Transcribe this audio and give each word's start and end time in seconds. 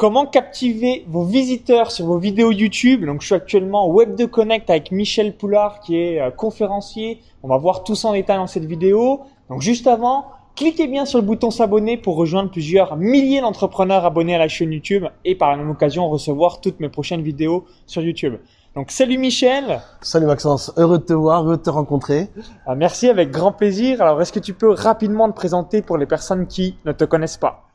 Comment 0.00 0.24
captiver 0.24 1.04
vos 1.08 1.24
visiteurs 1.24 1.90
sur 1.90 2.06
vos 2.06 2.16
vidéos 2.16 2.50
YouTube? 2.52 3.04
Donc, 3.04 3.20
je 3.20 3.26
suis 3.26 3.34
actuellement 3.34 3.86
au 3.86 3.92
Web 3.92 4.14
de 4.14 4.24
Connect 4.24 4.70
avec 4.70 4.92
Michel 4.92 5.36
Poulard 5.36 5.80
qui 5.80 5.98
est 5.98 6.22
euh, 6.22 6.30
conférencier. 6.30 7.20
On 7.42 7.48
va 7.48 7.58
voir 7.58 7.84
tout 7.84 7.94
ça 7.94 8.08
en 8.08 8.14
détail 8.14 8.38
dans 8.38 8.46
cette 8.46 8.64
vidéo. 8.64 9.20
Donc, 9.50 9.60
juste 9.60 9.86
avant, 9.86 10.24
cliquez 10.56 10.86
bien 10.86 11.04
sur 11.04 11.18
le 11.18 11.26
bouton 11.26 11.50
s'abonner 11.50 11.98
pour 11.98 12.16
rejoindre 12.16 12.50
plusieurs 12.50 12.96
milliers 12.96 13.42
d'entrepreneurs 13.42 14.06
abonnés 14.06 14.34
à 14.34 14.38
la 14.38 14.48
chaîne 14.48 14.72
YouTube 14.72 15.04
et 15.26 15.34
par 15.34 15.50
la 15.50 15.58
même 15.58 15.68
occasion 15.68 16.08
recevoir 16.08 16.62
toutes 16.62 16.80
mes 16.80 16.88
prochaines 16.88 17.20
vidéos 17.20 17.66
sur 17.84 18.00
YouTube. 18.00 18.36
Donc, 18.74 18.92
salut 18.92 19.18
Michel. 19.18 19.82
Salut 20.00 20.24
Maxence, 20.24 20.72
heureux 20.78 20.96
de 20.96 21.04
te 21.04 21.12
voir, 21.12 21.44
heureux 21.44 21.58
de 21.58 21.62
te 21.62 21.68
rencontrer. 21.68 22.28
Ah, 22.64 22.74
merci, 22.74 23.10
avec 23.10 23.30
grand 23.30 23.52
plaisir. 23.52 24.00
Alors, 24.00 24.22
est-ce 24.22 24.32
que 24.32 24.40
tu 24.40 24.54
peux 24.54 24.70
rapidement 24.70 25.28
te 25.28 25.36
présenter 25.36 25.82
pour 25.82 25.98
les 25.98 26.06
personnes 26.06 26.46
qui 26.46 26.76
ne 26.86 26.92
te 26.92 27.04
connaissent 27.04 27.36
pas? 27.36 27.69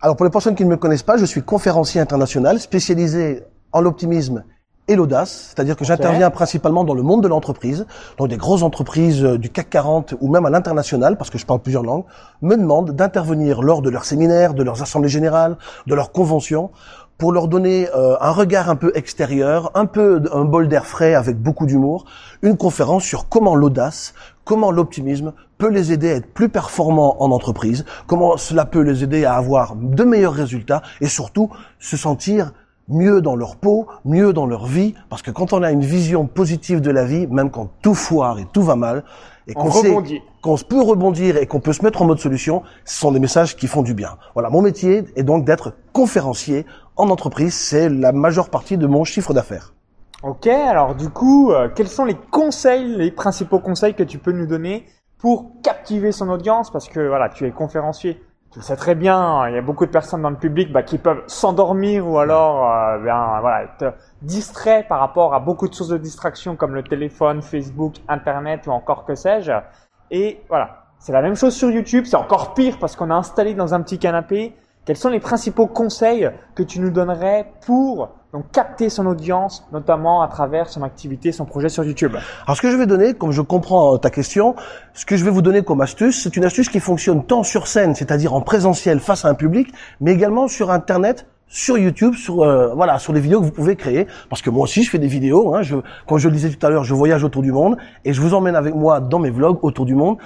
Alors 0.00 0.16
pour 0.16 0.24
les 0.24 0.30
personnes 0.30 0.54
qui 0.54 0.64
ne 0.64 0.70
me 0.70 0.76
connaissent 0.76 1.02
pas, 1.02 1.16
je 1.16 1.24
suis 1.24 1.42
conférencier 1.42 2.00
international 2.00 2.60
spécialisé 2.60 3.42
en 3.72 3.80
l'optimisme 3.80 4.44
et 4.86 4.96
l'audace, 4.96 5.54
c'est-à-dire 5.54 5.76
que 5.76 5.84
j'interviens 5.84 6.28
principalement 6.28 6.84
dans 6.84 6.92
le 6.92 7.02
monde 7.02 7.22
de 7.22 7.28
l'entreprise, 7.28 7.86
donc 8.18 8.28
des 8.28 8.36
grosses 8.36 8.62
entreprises 8.62 9.24
euh, 9.24 9.38
du 9.38 9.48
CAC 9.48 9.70
40 9.70 10.14
ou 10.20 10.30
même 10.30 10.44
à 10.44 10.50
l'international, 10.50 11.16
parce 11.16 11.30
que 11.30 11.38
je 11.38 11.46
parle 11.46 11.60
plusieurs 11.60 11.82
langues, 11.82 12.04
me 12.42 12.56
demandent 12.56 12.90
d'intervenir 12.90 13.62
lors 13.62 13.80
de 13.80 13.88
leurs 13.88 14.04
séminaires, 14.04 14.52
de 14.52 14.62
leurs 14.62 14.82
assemblées 14.82 15.08
générales, 15.08 15.56
de 15.86 15.94
leurs 15.94 16.12
conventions, 16.12 16.70
pour 17.18 17.32
leur 17.32 17.48
donner 17.48 17.88
euh, 17.94 18.16
un 18.20 18.30
regard 18.30 18.68
un 18.68 18.76
peu 18.76 18.92
extérieur, 18.94 19.70
un 19.74 19.86
peu 19.86 20.22
un 20.32 20.44
bol 20.44 20.68
d'air 20.68 20.86
frais 20.86 21.14
avec 21.14 21.36
beaucoup 21.40 21.66
d'humour, 21.66 22.04
une 22.42 22.56
conférence 22.56 23.04
sur 23.04 23.28
comment 23.28 23.54
l'audace, 23.54 24.14
comment 24.44 24.70
l'optimisme 24.70 25.32
peut 25.58 25.68
les 25.68 25.92
aider 25.92 26.10
à 26.10 26.14
être 26.16 26.32
plus 26.32 26.48
performants 26.48 27.22
en 27.22 27.30
entreprise, 27.30 27.84
comment 28.06 28.36
cela 28.36 28.64
peut 28.64 28.80
les 28.80 29.04
aider 29.04 29.24
à 29.24 29.34
avoir 29.34 29.76
de 29.76 30.04
meilleurs 30.04 30.34
résultats 30.34 30.82
et 31.00 31.06
surtout 31.06 31.50
se 31.78 31.96
sentir 31.96 32.52
mieux 32.88 33.20
dans 33.22 33.36
leur 33.36 33.56
peau, 33.56 33.86
mieux 34.04 34.32
dans 34.32 34.46
leur 34.46 34.66
vie, 34.66 34.94
parce 35.08 35.22
que 35.22 35.30
quand 35.30 35.52
on 35.52 35.62
a 35.62 35.70
une 35.70 35.84
vision 35.84 36.26
positive 36.26 36.80
de 36.80 36.90
la 36.90 37.04
vie, 37.04 37.26
même 37.28 37.50
quand 37.50 37.70
tout 37.80 37.94
foire 37.94 38.38
et 38.38 38.46
tout 38.52 38.62
va 38.62 38.76
mal, 38.76 39.04
et 39.46 39.54
qu'on 39.54 39.70
sait 39.70 39.94
qu'on 40.40 40.56
peut 40.56 40.80
rebondir 40.80 41.36
et 41.36 41.46
qu'on 41.46 41.60
peut 41.60 41.72
se 41.72 41.82
mettre 41.82 42.02
en 42.02 42.06
mode 42.06 42.18
solution, 42.18 42.62
ce 42.84 42.98
sont 42.98 43.12
des 43.12 43.18
messages 43.18 43.56
qui 43.56 43.66
font 43.66 43.82
du 43.82 43.94
bien. 43.94 44.16
Voilà, 44.34 44.50
mon 44.50 44.62
métier 44.62 45.04
est 45.16 45.22
donc 45.22 45.44
d'être 45.44 45.74
conférencier 45.92 46.66
en 46.96 47.08
entreprise, 47.10 47.54
c'est 47.54 47.88
la 47.88 48.12
majeure 48.12 48.50
partie 48.50 48.78
de 48.78 48.86
mon 48.86 49.04
chiffre 49.04 49.34
d'affaires. 49.34 49.72
Ok, 50.22 50.46
alors 50.46 50.94
du 50.94 51.10
coup, 51.10 51.52
euh, 51.52 51.68
quels 51.68 51.88
sont 51.88 52.04
les 52.04 52.14
conseils, 52.14 52.96
les 52.96 53.10
principaux 53.10 53.58
conseils 53.58 53.94
que 53.94 54.02
tu 54.02 54.18
peux 54.18 54.32
nous 54.32 54.46
donner 54.46 54.86
pour 55.18 55.60
captiver 55.62 56.12
son 56.12 56.30
audience? 56.30 56.70
Parce 56.70 56.88
que 56.88 57.00
voilà, 57.06 57.28
tu 57.28 57.46
es 57.46 57.50
conférencier, 57.50 58.22
tu 58.50 58.58
le 58.60 58.64
sais 58.64 58.76
très 58.76 58.94
bien, 58.94 59.48
il 59.48 59.54
y 59.54 59.58
a 59.58 59.62
beaucoup 59.62 59.84
de 59.84 59.90
personnes 59.90 60.22
dans 60.22 60.30
le 60.30 60.38
public 60.38 60.72
bah, 60.72 60.82
qui 60.82 60.96
peuvent 60.96 61.24
s'endormir 61.26 62.08
ou 62.08 62.18
alors 62.18 62.70
euh, 62.70 62.98
bien, 62.98 63.40
voilà, 63.40 63.64
être 63.64 63.94
distraits 64.22 64.88
par 64.88 65.00
rapport 65.00 65.34
à 65.34 65.40
beaucoup 65.40 65.68
de 65.68 65.74
sources 65.74 65.90
de 65.90 65.98
distraction 65.98 66.56
comme 66.56 66.74
le 66.74 66.84
téléphone, 66.84 67.42
Facebook, 67.42 67.96
Internet 68.08 68.66
ou 68.66 68.70
encore 68.70 69.04
que 69.04 69.14
sais-je. 69.14 69.52
Et 70.10 70.40
voilà, 70.48 70.84
c'est 70.98 71.12
la 71.12 71.20
même 71.20 71.34
chose 71.34 71.54
sur 71.54 71.70
YouTube, 71.70 72.04
c'est 72.06 72.16
encore 72.16 72.54
pire 72.54 72.78
parce 72.78 72.96
qu'on 72.96 73.10
a 73.10 73.14
installé 73.14 73.52
dans 73.52 73.74
un 73.74 73.82
petit 73.82 73.98
canapé. 73.98 74.54
Quels 74.84 74.98
sont 74.98 75.08
les 75.08 75.20
principaux 75.20 75.66
conseils 75.66 76.30
que 76.54 76.62
tu 76.62 76.78
nous 76.78 76.90
donnerais 76.90 77.50
pour 77.64 78.10
donc 78.34 78.50
capter 78.52 78.90
son 78.90 79.06
audience, 79.06 79.66
notamment 79.72 80.20
à 80.20 80.28
travers 80.28 80.68
son 80.68 80.82
activité, 80.82 81.32
son 81.32 81.46
projet 81.46 81.70
sur 81.70 81.84
YouTube? 81.84 82.14
Alors 82.46 82.54
ce 82.54 82.60
que 82.60 82.70
je 82.70 82.76
vais 82.76 82.84
donner, 82.84 83.14
comme 83.14 83.30
je 83.30 83.40
comprends 83.40 83.96
ta 83.96 84.10
question, 84.10 84.54
ce 84.92 85.06
que 85.06 85.16
je 85.16 85.24
vais 85.24 85.30
vous 85.30 85.40
donner 85.40 85.62
comme 85.62 85.80
astuce, 85.80 86.22
c'est 86.22 86.36
une 86.36 86.44
astuce 86.44 86.68
qui 86.68 86.80
fonctionne 86.80 87.24
tant 87.24 87.44
sur 87.44 87.66
scène, 87.66 87.94
c'est-à-dire 87.94 88.34
en 88.34 88.42
présentiel 88.42 89.00
face 89.00 89.24
à 89.24 89.28
un 89.28 89.34
public, 89.34 89.72
mais 90.02 90.12
également 90.12 90.48
sur 90.48 90.70
Internet 90.70 91.26
sur 91.46 91.78
YouTube, 91.78 92.14
sur 92.14 92.42
euh, 92.42 92.74
voilà, 92.74 92.98
sur 92.98 93.12
les 93.12 93.20
vidéos 93.20 93.40
que 93.40 93.44
vous 93.44 93.52
pouvez 93.52 93.76
créer. 93.76 94.08
Parce 94.28 94.42
que 94.42 94.50
moi 94.50 94.64
aussi, 94.64 94.82
je 94.82 94.90
fais 94.90 94.98
des 94.98 95.06
vidéos. 95.06 95.54
Hein, 95.54 95.62
je, 95.62 95.76
comme 96.06 96.18
je 96.18 96.28
le 96.28 96.34
disais 96.34 96.50
tout 96.50 96.66
à 96.66 96.68
l'heure, 96.68 96.82
je 96.82 96.94
voyage 96.94 97.22
autour 97.22 97.42
du 97.42 97.52
monde 97.52 97.76
et 98.04 98.12
je 98.12 98.20
vous 98.20 98.34
emmène 98.34 98.56
avec 98.56 98.74
moi 98.74 98.98
dans 98.98 99.20
mes 99.20 99.30
vlogs 99.30 99.58
autour 99.62 99.86
du 99.86 99.94
monde. 99.94 100.18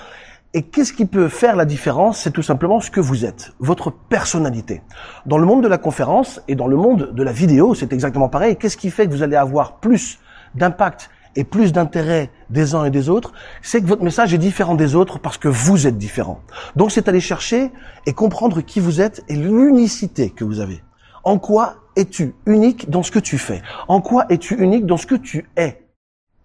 Et 0.55 0.63
qu'est-ce 0.63 0.95
qui 0.95 1.05
peut 1.05 1.29
faire 1.29 1.57
la 1.57 1.67
différence? 1.67 2.21
C'est 2.21 2.31
tout 2.31 2.43
simplement 2.43 2.81
ce 2.81 2.91
que 2.91 3.01
vous 3.01 3.27
êtes, 3.27 3.53
votre 3.59 3.91
personnalité. 3.91 4.81
Dans 5.27 5.37
le 5.37 5.45
monde 5.45 5.63
de 5.63 5.69
la 5.69 5.77
conférence 5.77 6.41
et 6.49 6.55
dans 6.55 6.67
le 6.67 6.77
monde 6.77 7.13
de 7.13 7.23
la 7.23 7.33
vidéo, 7.33 7.75
c'est 7.75 7.93
exactement 7.93 8.31
pareil. 8.31 8.57
Qu'est-ce 8.57 8.79
qui 8.79 8.91
fait 8.91 9.07
que 9.07 9.13
vous 9.13 9.23
allez 9.23 9.37
avoir 9.37 9.77
plus 9.77 10.19
d'impact 10.55 11.11
et 11.37 11.45
plus 11.45 11.73
d'intérêt 11.73 12.31
des 12.49 12.75
uns 12.75 12.87
et 12.87 12.91
des 12.91 13.11
autres? 13.11 13.35
C'est 13.61 13.83
que 13.83 13.87
votre 13.87 14.03
message 14.03 14.33
est 14.33 14.39
différent 14.39 14.75
des 14.75 14.95
autres 14.95 15.19
parce 15.19 15.37
que 15.37 15.49
vous 15.49 15.87
êtes 15.87 15.99
différent. 15.99 16.41
Donc 16.77 16.93
c'est 16.93 17.09
aller 17.09 17.21
chercher 17.21 17.71
et 18.07 18.15
comprendre 18.15 18.63
qui 18.63 18.81
vous 18.81 19.03
êtes 19.03 19.23
et 19.29 19.37
l'unicité 19.37 20.31
que 20.31 20.45
vous 20.45 20.61
avez. 20.61 20.83
En 21.25 21.39
quoi 21.39 21.75
es-tu 21.95 22.35
unique 22.47 22.89
dans 22.89 23.03
ce 23.03 23.11
que 23.11 23.19
tu 23.19 23.37
fais? 23.37 23.61
En 23.87 24.01
quoi 24.01 24.25
es-tu 24.31 24.55
unique 24.55 24.87
dans 24.87 24.97
ce 24.97 25.07
que 25.07 25.15
tu 25.15 25.47
es? 25.59 25.85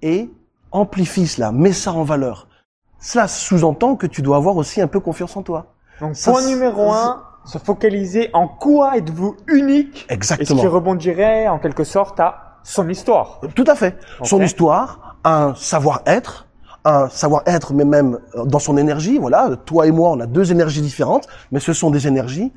Et 0.02 0.30
amplifie 0.74 1.26
cela, 1.26 1.54
mets 1.54 1.72
ça 1.72 1.94
en 1.94 2.04
valeur. 2.04 2.50
Cela 3.04 3.28
sous-entend 3.28 3.98
que 3.98 4.08
tu 4.08 4.22
dois 4.22 4.38
avoir 4.38 4.56
aussi 4.56 4.80
un 4.80 4.88
peu 4.88 5.02
confiance 5.02 5.36
en 5.36 5.44
toi. 5.44 5.74
Donc, 6.00 6.16
point 6.24 6.48
numéro 6.48 6.90
un, 6.90 7.22
se 7.46 7.58
focaliser 7.58 8.30
en 8.34 8.48
quoi 8.48 8.98
êtes-vous 8.98 9.36
unique. 9.48 10.06
Exactement. 10.08 10.56
Et 10.56 10.58
ce 10.58 10.62
qui 10.62 10.68
rebondirait 10.68 11.50
en 11.50 11.60
quelque 11.60 11.84
sorte 11.84 12.20
à 12.22 12.60
son 12.64 12.88
histoire. 12.88 13.42
Tout 13.56 13.66
à 13.68 13.76
fait. 13.76 13.98
Son 14.24 14.42
histoire, 14.42 15.18
un 15.26 15.54
savoir-être, 15.54 16.48
un 16.86 17.10
savoir-être, 17.10 17.74
mais 17.74 17.84
même 17.84 18.20
dans 18.46 18.60
son 18.60 18.78
énergie. 18.78 19.18
Voilà, 19.18 19.50
toi 19.66 19.86
et 19.86 19.92
moi, 19.92 20.12
on 20.12 20.22
a 20.22 20.26
deux 20.26 20.54
énergies 20.54 20.82
différentes, 20.82 21.28
mais 21.52 21.60
ce 21.60 21.74
sont 21.74 21.92
des 21.92 22.08
énergies. 22.08 22.54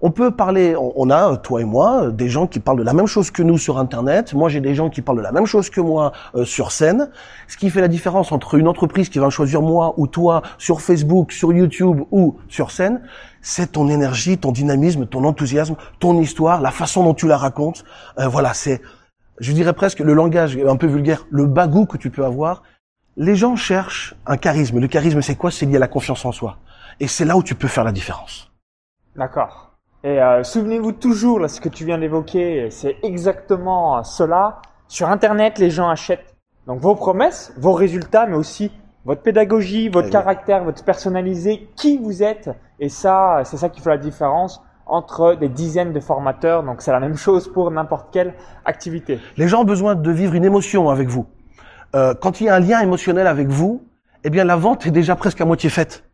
On 0.00 0.10
peut 0.10 0.30
parler, 0.30 0.76
on 0.76 1.08
a, 1.10 1.36
toi 1.36 1.60
et 1.60 1.64
moi, 1.64 2.10
des 2.10 2.28
gens 2.28 2.46
qui 2.46 2.60
parlent 2.60 2.78
de 2.78 2.82
la 2.82 2.92
même 2.92 3.06
chose 3.06 3.30
que 3.30 3.42
nous 3.42 3.58
sur 3.58 3.78
Internet. 3.78 4.34
Moi, 4.34 4.48
j'ai 4.48 4.60
des 4.60 4.74
gens 4.74 4.90
qui 4.90 5.02
parlent 5.02 5.18
de 5.18 5.22
la 5.22 5.32
même 5.32 5.46
chose 5.46 5.70
que 5.70 5.80
moi 5.80 6.12
euh, 6.34 6.44
sur 6.44 6.72
scène. 6.72 7.10
Ce 7.48 7.56
qui 7.56 7.70
fait 7.70 7.80
la 7.80 7.88
différence 7.88 8.32
entre 8.32 8.56
une 8.56 8.68
entreprise 8.68 9.08
qui 9.08 9.18
va 9.18 9.30
choisir 9.30 9.62
moi 9.62 9.94
ou 9.96 10.06
toi 10.06 10.42
sur 10.58 10.80
Facebook, 10.80 11.32
sur 11.32 11.52
YouTube 11.52 12.02
ou 12.10 12.36
sur 12.48 12.70
scène, 12.70 13.02
c'est 13.40 13.72
ton 13.72 13.88
énergie, 13.88 14.36
ton 14.36 14.52
dynamisme, 14.52 15.06
ton 15.06 15.24
enthousiasme, 15.24 15.76
ton 16.00 16.20
histoire, 16.20 16.60
la 16.60 16.70
façon 16.70 17.04
dont 17.04 17.14
tu 17.14 17.26
la 17.26 17.38
racontes. 17.38 17.84
Euh, 18.18 18.28
voilà, 18.28 18.52
c'est, 18.54 18.82
je 19.38 19.52
dirais 19.52 19.72
presque 19.72 20.00
le 20.00 20.12
langage 20.12 20.58
un 20.58 20.76
peu 20.76 20.86
vulgaire, 20.86 21.26
le 21.30 21.46
bagou 21.46 21.86
que 21.86 21.96
tu 21.96 22.10
peux 22.10 22.24
avoir. 22.24 22.62
Les 23.16 23.36
gens 23.36 23.54
cherchent 23.54 24.14
un 24.26 24.36
charisme. 24.36 24.80
Le 24.80 24.88
charisme, 24.88 25.22
c'est 25.22 25.36
quoi? 25.36 25.50
C'est 25.50 25.66
lié 25.66 25.76
à 25.76 25.78
la 25.78 25.88
confiance 25.88 26.24
en 26.24 26.32
soi. 26.32 26.58
Et 27.00 27.06
c'est 27.06 27.24
là 27.24 27.36
où 27.36 27.42
tu 27.42 27.54
peux 27.54 27.68
faire 27.68 27.84
la 27.84 27.92
différence. 27.92 28.50
D'accord. 29.16 29.73
Et 30.04 30.20
euh, 30.20 30.44
souvenez-vous 30.44 30.92
toujours, 30.92 31.40
là, 31.40 31.48
ce 31.48 31.62
que 31.62 31.70
tu 31.70 31.86
viens 31.86 31.96
d'évoquer, 31.96 32.68
c'est 32.70 32.96
exactement 33.02 34.04
cela. 34.04 34.60
Sur 34.86 35.08
Internet, 35.08 35.58
les 35.58 35.70
gens 35.70 35.88
achètent 35.88 36.36
donc 36.66 36.80
vos 36.80 36.94
promesses, 36.94 37.54
vos 37.56 37.72
résultats, 37.72 38.26
mais 38.26 38.36
aussi 38.36 38.70
votre 39.06 39.22
pédagogie, 39.22 39.88
votre 39.88 40.10
caractère, 40.10 40.62
votre 40.62 40.84
personnalisé, 40.84 41.68
qui 41.74 41.96
vous 41.96 42.22
êtes. 42.22 42.50
Et 42.80 42.90
ça, 42.90 43.40
c'est 43.44 43.56
ça 43.56 43.70
qui 43.70 43.80
fait 43.80 43.88
la 43.88 43.98
différence 43.98 44.62
entre 44.86 45.36
des 45.36 45.48
dizaines 45.48 45.94
de 45.94 46.00
formateurs. 46.00 46.62
Donc 46.62 46.82
c'est 46.82 46.92
la 46.92 47.00
même 47.00 47.16
chose 47.16 47.50
pour 47.50 47.70
n'importe 47.70 48.08
quelle 48.12 48.34
activité. 48.66 49.18
Les 49.38 49.48
gens 49.48 49.62
ont 49.62 49.64
besoin 49.64 49.94
de 49.94 50.10
vivre 50.10 50.34
une 50.34 50.44
émotion 50.44 50.90
avec 50.90 51.08
vous. 51.08 51.26
Euh, 51.96 52.12
quand 52.14 52.42
il 52.42 52.46
y 52.46 52.48
a 52.50 52.54
un 52.54 52.60
lien 52.60 52.80
émotionnel 52.80 53.26
avec 53.26 53.48
vous, 53.48 53.82
eh 54.22 54.28
bien 54.28 54.44
la 54.44 54.56
vente 54.56 54.86
est 54.86 54.90
déjà 54.90 55.16
presque 55.16 55.40
à 55.40 55.46
moitié 55.46 55.70
faite. 55.70 56.04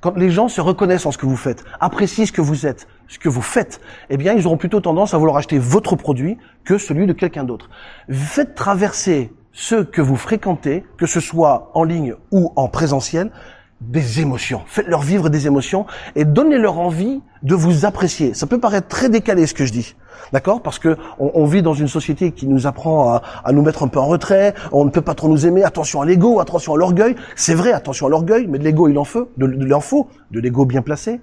Quand 0.00 0.16
les 0.16 0.30
gens 0.30 0.46
se 0.46 0.60
reconnaissent 0.60 1.06
en 1.06 1.10
ce 1.10 1.18
que 1.18 1.26
vous 1.26 1.36
faites, 1.36 1.64
apprécient 1.80 2.24
ce 2.24 2.30
que 2.30 2.40
vous 2.40 2.66
êtes, 2.66 2.86
ce 3.08 3.18
que 3.18 3.28
vous 3.28 3.42
faites, 3.42 3.80
eh 4.10 4.16
bien, 4.16 4.32
ils 4.32 4.46
auront 4.46 4.56
plutôt 4.56 4.80
tendance 4.80 5.12
à 5.12 5.18
vouloir 5.18 5.36
acheter 5.36 5.58
votre 5.58 5.96
produit 5.96 6.38
que 6.64 6.78
celui 6.78 7.06
de 7.06 7.12
quelqu'un 7.12 7.42
d'autre. 7.42 7.68
Faites 8.08 8.54
traverser 8.54 9.32
ceux 9.50 9.82
que 9.82 10.00
vous 10.00 10.14
fréquentez, 10.14 10.84
que 10.98 11.06
ce 11.06 11.18
soit 11.18 11.72
en 11.74 11.82
ligne 11.82 12.14
ou 12.30 12.52
en 12.54 12.68
présentiel, 12.68 13.32
des 13.80 14.20
émotions. 14.20 14.62
Faites-leur 14.66 15.02
vivre 15.02 15.28
des 15.28 15.46
émotions 15.46 15.86
et 16.16 16.24
donnez-leur 16.24 16.78
envie 16.78 17.20
de 17.42 17.54
vous 17.54 17.84
apprécier. 17.84 18.34
Ça 18.34 18.46
peut 18.46 18.58
paraître 18.58 18.88
très 18.88 19.08
décalé 19.08 19.46
ce 19.46 19.54
que 19.54 19.64
je 19.64 19.72
dis. 19.72 19.94
D'accord? 20.32 20.62
Parce 20.62 20.78
que 20.78 20.96
on, 21.18 21.44
vit 21.44 21.62
dans 21.62 21.74
une 21.74 21.86
société 21.86 22.32
qui 22.32 22.48
nous 22.48 22.66
apprend 22.66 23.20
à, 23.44 23.52
nous 23.52 23.62
mettre 23.62 23.84
un 23.84 23.88
peu 23.88 24.00
en 24.00 24.06
retrait, 24.06 24.52
on 24.72 24.84
ne 24.84 24.90
peut 24.90 25.00
pas 25.00 25.14
trop 25.14 25.28
nous 25.28 25.46
aimer, 25.46 25.62
attention 25.62 26.02
à 26.02 26.06
l'ego, 26.06 26.40
attention 26.40 26.74
à 26.74 26.76
l'orgueil. 26.76 27.14
C'est 27.36 27.54
vrai, 27.54 27.72
attention 27.72 28.06
à 28.06 28.10
l'orgueil, 28.10 28.46
mais 28.48 28.58
de 28.58 28.64
l'ego 28.64 28.88
il 28.88 28.98
en 28.98 29.04
faut, 29.04 29.30
de, 29.36 29.46
de 29.46 29.64
l'info, 29.64 30.08
de 30.32 30.40
l'ego 30.40 30.64
bien 30.64 30.82
placé. 30.82 31.20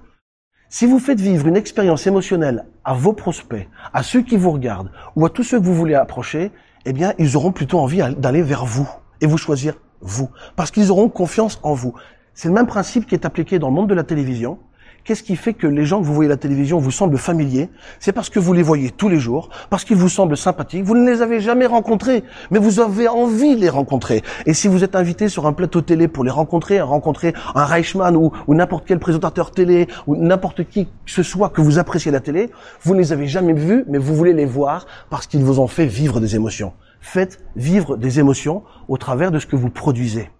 Si 0.68 0.86
vous 0.86 0.98
faites 0.98 1.20
vivre 1.20 1.46
une 1.46 1.56
expérience 1.56 2.06
émotionnelle 2.06 2.64
à 2.84 2.94
vos 2.94 3.12
prospects, 3.12 3.68
à 3.92 4.02
ceux 4.02 4.22
qui 4.22 4.36
vous 4.36 4.50
regardent 4.50 4.90
ou 5.14 5.24
à 5.26 5.30
tous 5.30 5.44
ceux 5.44 5.60
que 5.60 5.64
vous 5.64 5.74
voulez 5.74 5.94
approcher, 5.94 6.50
eh 6.86 6.92
bien, 6.92 7.12
ils 7.18 7.36
auront 7.36 7.52
plutôt 7.52 7.78
envie 7.78 8.02
d'aller 8.16 8.42
vers 8.42 8.64
vous 8.64 8.88
et 9.20 9.26
vous 9.26 9.38
choisir 9.38 9.74
vous, 10.00 10.28
parce 10.56 10.70
qu'ils 10.70 10.90
auront 10.90 11.08
confiance 11.08 11.58
en 11.62 11.74
vous. 11.74 11.94
C'est 12.38 12.48
le 12.48 12.54
même 12.54 12.66
principe 12.66 13.06
qui 13.06 13.14
est 13.14 13.24
appliqué 13.24 13.58
dans 13.58 13.68
le 13.68 13.74
monde 13.74 13.88
de 13.88 13.94
la 13.94 14.04
télévision, 14.04 14.58
Qu'est-ce 15.04 15.22
qui 15.22 15.36
fait 15.36 15.54
que 15.54 15.68
les 15.68 15.86
gens 15.86 16.00
que 16.00 16.04
vous 16.04 16.12
voyez 16.12 16.28
à 16.28 16.34
la 16.34 16.36
télévision 16.36 16.80
vous 16.80 16.90
semblent 16.90 17.16
familiers? 17.16 17.70
C'est 18.00 18.10
parce 18.10 18.28
que 18.28 18.40
vous 18.40 18.52
les 18.52 18.64
voyez 18.64 18.90
tous 18.90 19.08
les 19.08 19.20
jours, 19.20 19.50
parce 19.70 19.84
qu'ils 19.84 19.96
vous 19.96 20.08
semblent 20.08 20.36
sympathiques. 20.36 20.82
Vous 20.82 20.96
ne 20.96 21.08
les 21.08 21.22
avez 21.22 21.38
jamais 21.38 21.66
rencontrés, 21.66 22.24
mais 22.50 22.58
vous 22.58 22.80
avez 22.80 23.06
envie 23.06 23.54
de 23.54 23.60
les 23.60 23.68
rencontrer. 23.68 24.24
Et 24.46 24.52
si 24.52 24.66
vous 24.66 24.82
êtes 24.82 24.96
invité 24.96 25.28
sur 25.28 25.46
un 25.46 25.52
plateau 25.52 25.80
télé 25.80 26.08
pour 26.08 26.24
les 26.24 26.32
rencontrer, 26.32 26.80
rencontrer 26.80 27.34
un 27.54 27.64
Reichmann 27.64 28.16
ou, 28.16 28.32
ou 28.48 28.54
n'importe 28.56 28.84
quel 28.84 28.98
présentateur 28.98 29.52
télé 29.52 29.86
ou 30.08 30.16
n'importe 30.16 30.68
qui 30.68 30.86
que 30.86 30.90
ce 31.06 31.22
soit 31.22 31.50
que 31.50 31.60
vous 31.60 31.78
appréciez 31.78 32.10
la 32.10 32.18
télé, 32.18 32.50
vous 32.82 32.94
ne 32.94 32.98
les 32.98 33.12
avez 33.12 33.28
jamais 33.28 33.52
vus, 33.52 33.84
mais 33.86 33.98
vous 33.98 34.16
voulez 34.16 34.32
les 34.32 34.44
voir 34.44 34.88
parce 35.08 35.28
qu'ils 35.28 35.44
vous 35.44 35.60
ont 35.60 35.68
fait 35.68 35.86
vivre 35.86 36.18
des 36.18 36.34
émotions. 36.34 36.72
Faites 37.00 37.38
vivre 37.54 37.96
des 37.96 38.18
émotions 38.18 38.64
au 38.88 38.96
travers 38.96 39.30
de 39.30 39.38
ce 39.38 39.46
que 39.46 39.54
vous 39.54 39.70
produisez. 39.70 40.30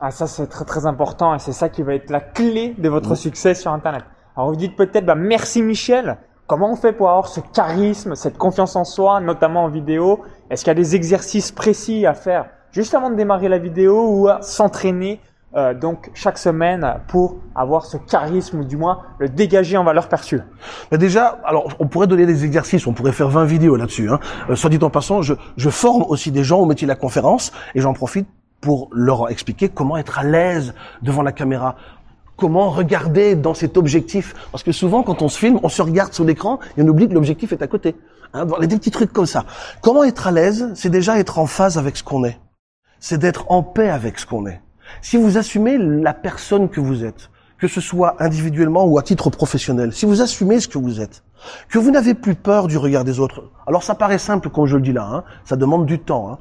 Ah, 0.00 0.10
ça, 0.10 0.26
c'est 0.26 0.48
très 0.48 0.64
très 0.64 0.86
important 0.86 1.34
et 1.34 1.38
c'est 1.38 1.52
ça 1.52 1.68
qui 1.68 1.82
va 1.82 1.94
être 1.94 2.10
la 2.10 2.20
clé 2.20 2.74
de 2.76 2.88
votre 2.88 3.14
succès 3.14 3.54
sur 3.54 3.72
Internet. 3.72 4.04
Alors 4.36 4.50
vous 4.50 4.56
dites 4.56 4.74
peut-être, 4.76 5.06
bah, 5.06 5.14
merci 5.14 5.62
Michel. 5.62 6.16
Comment 6.48 6.72
on 6.72 6.76
fait 6.76 6.92
pour 6.92 7.08
avoir 7.08 7.28
ce 7.28 7.40
charisme, 7.40 8.16
cette 8.16 8.36
confiance 8.36 8.74
en 8.76 8.84
soi, 8.84 9.20
notamment 9.20 9.64
en 9.64 9.68
vidéo? 9.68 10.22
Est-ce 10.50 10.64
qu'il 10.64 10.70
y 10.70 10.72
a 10.72 10.74
des 10.74 10.96
exercices 10.96 11.52
précis 11.52 12.06
à 12.06 12.14
faire 12.14 12.46
juste 12.72 12.94
avant 12.94 13.08
de 13.08 13.14
démarrer 13.14 13.48
la 13.48 13.58
vidéo 13.58 14.04
ou 14.08 14.28
à 14.28 14.42
s'entraîner 14.42 15.20
euh, 15.56 15.72
donc 15.72 16.10
chaque 16.12 16.38
semaine 16.38 17.00
pour 17.06 17.36
avoir 17.54 17.86
ce 17.86 17.96
charisme 17.96 18.60
ou 18.60 18.64
du 18.64 18.76
moins 18.76 19.02
le 19.18 19.28
dégager 19.28 19.76
en 19.76 19.84
valeur 19.84 20.08
perçue? 20.08 20.40
Mais 20.90 20.98
déjà, 20.98 21.38
alors 21.44 21.68
on 21.78 21.86
pourrait 21.86 22.08
donner 22.08 22.26
des 22.26 22.44
exercices, 22.44 22.88
on 22.88 22.92
pourrait 22.92 23.12
faire 23.12 23.28
20 23.28 23.44
vidéos 23.44 23.76
là-dessus. 23.76 24.10
Hein. 24.10 24.18
Euh, 24.50 24.56
soit 24.56 24.70
dit 24.70 24.80
en 24.82 24.90
passant, 24.90 25.22
je, 25.22 25.34
je 25.56 25.70
forme 25.70 26.02
aussi 26.02 26.32
des 26.32 26.42
gens 26.42 26.58
au 26.58 26.66
métier 26.66 26.84
de 26.86 26.90
la 26.90 26.96
conférence 26.96 27.52
et 27.76 27.80
j'en 27.80 27.94
profite 27.94 28.26
pour 28.64 28.88
leur 28.94 29.28
expliquer 29.28 29.68
comment 29.68 29.98
être 29.98 30.18
à 30.18 30.24
l'aise 30.24 30.72
devant 31.02 31.20
la 31.20 31.32
caméra, 31.32 31.76
comment 32.38 32.70
regarder 32.70 33.34
dans 33.34 33.52
cet 33.52 33.76
objectif. 33.76 34.34
Parce 34.52 34.64
que 34.64 34.72
souvent, 34.72 35.02
quand 35.02 35.20
on 35.20 35.28
se 35.28 35.38
filme, 35.38 35.60
on 35.62 35.68
se 35.68 35.82
regarde 35.82 36.14
sur 36.14 36.24
l'écran 36.24 36.60
et 36.78 36.82
on 36.82 36.88
oublie 36.88 37.06
que 37.06 37.12
l'objectif 37.12 37.52
est 37.52 37.60
à 37.60 37.66
côté. 37.66 37.94
Hein, 38.32 38.46
des 38.62 38.76
petits 38.78 38.90
trucs 38.90 39.12
comme 39.12 39.26
ça. 39.26 39.44
Comment 39.82 40.02
être 40.02 40.28
à 40.28 40.30
l'aise 40.30 40.72
C'est 40.76 40.88
déjà 40.88 41.18
être 41.18 41.38
en 41.38 41.44
phase 41.44 41.76
avec 41.76 41.98
ce 41.98 42.02
qu'on 42.02 42.24
est. 42.24 42.40
C'est 43.00 43.18
d'être 43.18 43.50
en 43.50 43.62
paix 43.62 43.90
avec 43.90 44.18
ce 44.18 44.24
qu'on 44.24 44.46
est. 44.46 44.62
Si 45.02 45.18
vous 45.18 45.36
assumez 45.36 45.76
la 45.76 46.14
personne 46.14 46.70
que 46.70 46.80
vous 46.80 47.04
êtes, 47.04 47.28
que 47.58 47.68
ce 47.68 47.82
soit 47.82 48.16
individuellement 48.18 48.86
ou 48.86 48.96
à 48.96 49.02
titre 49.02 49.28
professionnel, 49.28 49.92
si 49.92 50.06
vous 50.06 50.22
assumez 50.22 50.58
ce 50.58 50.68
que 50.68 50.78
vous 50.78 51.02
êtes, 51.02 51.22
que 51.68 51.78
vous 51.78 51.90
n'avez 51.90 52.14
plus 52.14 52.34
peur 52.34 52.66
du 52.66 52.78
regard 52.78 53.04
des 53.04 53.20
autres, 53.20 53.44
alors 53.66 53.82
ça 53.82 53.94
paraît 53.94 54.16
simple 54.16 54.48
quand 54.48 54.64
je 54.64 54.76
le 54.76 54.82
dis 54.82 54.94
là, 54.94 55.06
hein, 55.12 55.24
ça 55.44 55.56
demande 55.56 55.84
du 55.84 55.98
temps, 55.98 56.30
hein, 56.32 56.38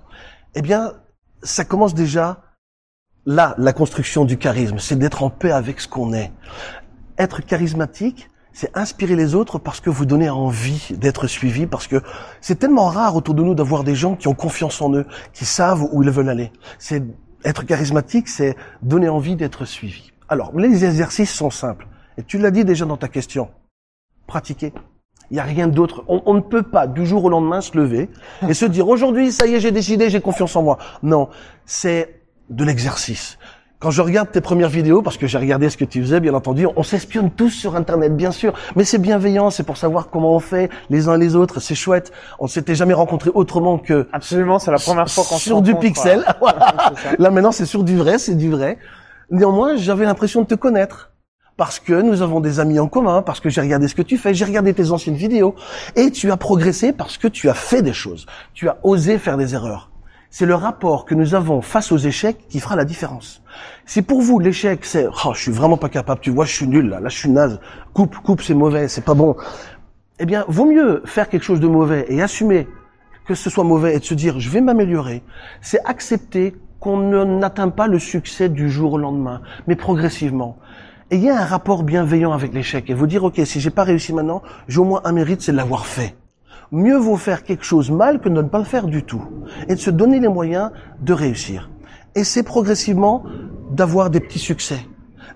eh 0.56 0.62
bien, 0.62 0.94
ça 1.44 1.66
commence 1.66 1.94
déjà 1.94 2.42
là, 3.26 3.56
la 3.58 3.74
construction 3.74 4.26
du 4.26 4.38
charisme, 4.38 4.80
c'est 4.80 4.98
d'être 4.98 5.24
en 5.24 5.30
paix 5.30 5.52
avec 5.52 5.80
ce 5.80 5.88
qu'on 5.88 6.14
est. 6.14 6.32
Être 7.18 7.42
charismatique, 7.42 8.30
c'est 8.54 8.76
inspirer 8.78 9.16
les 9.16 9.36
autres 9.36 9.60
parce 9.60 9.80
que 9.80 9.90
vous 9.90 10.06
donnez 10.06 10.30
envie 10.30 10.88
d'être 10.92 11.28
suivi, 11.28 11.66
parce 11.66 11.88
que 11.88 12.02
c'est 12.42 12.60
tellement 12.60 12.88
rare 12.88 13.16
autour 13.16 13.34
de 13.34 13.44
nous 13.44 13.56
d'avoir 13.56 13.84
des 13.84 13.96
gens 13.96 14.16
qui 14.16 14.28
ont 14.28 14.36
confiance 14.36 14.82
en 14.82 14.94
eux, 14.94 15.06
qui 15.34 15.46
savent 15.46 15.88
où 15.92 16.04
ils 16.04 16.10
veulent 16.10 16.30
aller. 16.30 16.52
C'est 16.78 17.04
être 17.44 17.64
charismatique, 17.64 18.28
c'est 18.28 18.56
donner 18.82 19.10
envie 19.10 19.36
d'être 19.36 19.66
suivi. 19.66 20.12
Alors, 20.30 20.58
les 20.58 20.86
exercices 20.86 21.34
sont 21.34 21.50
simples. 21.50 21.88
Et 22.18 22.24
tu 22.24 22.38
l'as 22.38 22.52
dit 22.52 22.64
déjà 22.64 22.86
dans 22.86 22.98
ta 22.98 23.08
question. 23.08 23.50
Pratiquer. 24.28 24.72
Il 25.32 25.36
n'y 25.36 25.40
a 25.40 25.44
rien 25.44 25.68
d'autre. 25.68 26.04
On, 26.08 26.34
ne 26.34 26.42
peut 26.42 26.64
pas 26.64 26.88
du 26.88 27.06
jour 27.06 27.24
au 27.26 27.30
lendemain 27.30 27.62
se 27.62 27.78
lever 27.78 28.10
et 28.48 28.54
se 28.54 28.66
dire 28.66 28.88
aujourd'hui, 28.88 29.32
ça 29.32 29.48
y 29.48 29.56
est, 29.56 29.60
j'ai 29.60 29.72
décidé, 29.72 30.10
j'ai 30.10 30.22
confiance 30.22 30.56
en 30.56 30.64
moi. 30.64 30.78
Non, 31.02 31.30
c'est 31.66 32.22
de 32.50 32.64
l'exercice. 32.64 33.38
Quand 33.80 33.92
je 33.92 34.02
regarde 34.02 34.32
tes 34.32 34.40
premières 34.40 34.70
vidéos, 34.70 35.02
parce 35.02 35.18
que 35.18 35.28
j'ai 35.28 35.38
regardé 35.38 35.70
ce 35.70 35.76
que 35.76 35.84
tu 35.84 36.02
faisais, 36.02 36.22
bien 36.22 36.34
entendu, 36.34 36.68
on 36.78 36.84
s'espionne 36.84 37.30
tous 37.30 37.50
sur 37.50 37.76
Internet, 37.76 38.16
bien 38.16 38.32
sûr, 38.32 38.54
mais 38.78 38.86
c'est 38.86 38.98
bienveillant, 38.98 39.50
c'est 39.50 39.64
pour 39.64 39.76
savoir 39.76 40.10
comment 40.10 40.34
on 40.34 40.40
fait 40.40 40.70
les 40.90 41.10
uns 41.10 41.18
les 41.18 41.36
autres, 41.36 41.60
c'est 41.60 41.76
chouette. 41.76 42.14
On 42.40 42.46
ne 42.46 42.50
s'était 42.50 42.76
jamais 42.76 42.94
rencontrés 42.94 43.32
autrement 43.34 43.78
que 43.78 44.08
absolument, 44.14 44.58
c'est 44.58 44.72
la 44.72 44.78
première 44.78 45.10
fois 45.10 45.26
qu'on 45.28 45.38
sur 45.38 45.62
du 45.62 45.76
pixel. 45.76 46.24
Là 47.20 47.30
maintenant, 47.30 47.52
c'est 47.52 47.66
sur 47.66 47.84
du 47.84 47.98
vrai, 47.98 48.20
c'est 48.20 48.36
du 48.36 48.50
vrai. 48.50 48.78
Néanmoins, 49.32 49.76
j'avais 49.76 50.06
l'impression 50.06 50.44
de 50.44 50.48
te 50.48 50.56
connaître 50.56 51.13
parce 51.58 51.80
que 51.80 52.02
nous 52.02 52.22
avons 52.22 52.40
des 52.40 52.60
amis 52.60 52.80
en 52.80 52.88
commun, 52.88 53.22
parce 53.22 53.40
que 53.40 53.50
j'ai 53.50 53.62
regardé 53.62 53.88
ce 53.88 53.96
que 53.96 54.02
tu 54.02 54.18
fais, 54.18 54.34
j'ai 54.34 54.46
regardé 54.46 54.74
tes 54.74 54.92
anciennes 54.92 55.16
vidéos, 55.16 55.56
et 55.96 56.12
tu 56.12 56.32
as 56.32 56.38
progressé 56.38 56.94
parce 56.94 57.18
que 57.18 57.28
tu 57.28 57.50
as 57.50 57.54
fait 57.54 57.82
des 57.82 57.94
choses, 57.94 58.26
tu 58.54 58.68
as 58.70 58.78
osé 58.84 59.18
faire 59.18 59.38
des 59.38 59.54
erreurs. 59.54 59.92
C'est 60.32 60.48
le 60.48 60.56
rapport 60.56 61.06
que 61.06 61.14
nous 61.14 61.36
avons 61.36 61.62
face 61.62 61.92
aux 61.92 61.98
échecs 61.98 62.48
qui 62.50 62.60
fera 62.60 62.76
la 62.76 62.86
différence. 62.86 63.44
Si 63.86 64.02
pour 64.02 64.22
vous 64.22 64.40
l'échec 64.40 64.84
c'est 64.84 65.08
oh, 65.08 65.34
je 65.36 65.42
suis 65.42 65.52
vraiment 65.52 65.78
pas 65.78 65.90
capable, 65.90 66.22
tu 66.22 66.32
vois, 66.32 66.46
je 66.46 66.54
suis 66.54 66.68
nul 66.68 66.90
là, 66.90 67.00
là 67.00 67.10
je 67.10 67.18
suis 67.18 67.30
naze, 67.30 67.60
coupe, 67.94 68.16
coupe, 68.18 68.42
c'est 68.42 68.56
mauvais, 68.56 68.88
c'est 68.88 69.06
pas 69.06 69.14
bon. 69.14 69.36
Eh 70.20 70.26
bien, 70.26 70.46
vaut 70.48 70.66
mieux 70.66 71.04
faire 71.06 71.30
quelque 71.30 71.44
chose 71.44 71.60
de 71.60 71.68
mauvais 71.68 72.06
et 72.10 72.22
assumer 72.22 72.68
que 73.28 73.36
ce 73.36 73.52
soit 73.52 73.64
mauvais 73.64 73.96
et 73.96 74.00
de 74.00 74.04
se 74.04 74.16
dire 74.16 74.40
je 74.40 74.50
vais 74.50 74.62
m'améliorer. 74.62 75.22
C'est 75.62 75.86
accepter 75.86 76.56
qu'on 76.80 76.98
n'atteint 77.26 77.70
pas 77.70 77.86
le 77.86 78.00
succès 78.00 78.50
du 78.50 78.72
jour 78.72 78.94
au 78.94 78.98
lendemain, 78.98 79.42
mais 79.68 79.76
progressivement 79.76 80.58
ayez 81.14 81.30
un 81.30 81.46
rapport 81.46 81.84
bienveillant 81.84 82.34
avec 82.34 82.54
l'échec 82.54 82.90
et 82.90 82.94
vous 82.94 83.08
dire, 83.08 83.24
OK, 83.24 83.40
si 83.46 83.60
j'ai 83.60 83.70
pas 83.70 83.84
réussi 83.84 84.14
maintenant, 84.14 84.42
j'ai 84.68 84.80
au 84.80 84.84
moins 84.84 85.02
un 85.04 85.12
mérite, 85.12 85.42
c'est 85.42 85.52
de 85.52 85.58
l'avoir 85.58 85.86
fait. 85.86 86.16
Mieux 86.72 86.98
vaut 86.98 87.18
faire 87.18 87.44
quelque 87.44 87.64
chose 87.64 87.92
mal 87.92 88.20
que 88.20 88.30
de 88.30 88.42
ne 88.42 88.48
pas 88.48 88.58
le 88.58 88.64
faire 88.64 88.88
du 88.88 89.04
tout. 89.04 89.24
Et 89.68 89.76
de 89.76 89.80
se 89.80 89.92
donner 89.92 90.20
les 90.20 90.28
moyens 90.28 90.72
de 91.02 91.14
réussir. 91.14 91.70
Et 92.16 92.24
c'est 92.24 92.44
progressivement 92.44 93.24
d'avoir 93.72 94.10
des 94.10 94.20
petits 94.20 94.40
succès. 94.40 94.80